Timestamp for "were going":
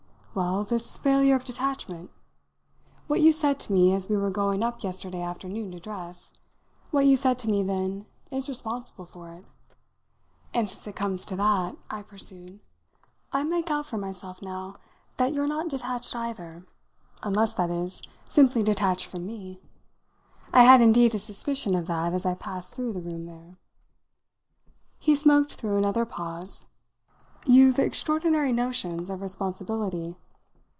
4.15-4.63